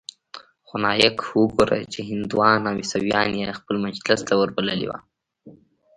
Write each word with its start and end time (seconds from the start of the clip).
خو 0.67 0.75
نايک 0.83 1.17
وګوره 1.39 1.79
چې 1.93 1.99
هندوان 2.09 2.61
او 2.69 2.73
عيسويان 2.81 3.29
يې 3.41 3.57
خپل 3.59 3.75
مجلس 3.85 4.19
ته 4.27 4.33
وربللي 4.37 4.85
وو. 4.89 4.99